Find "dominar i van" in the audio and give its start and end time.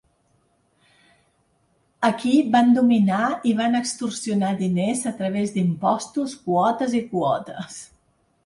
2.77-3.81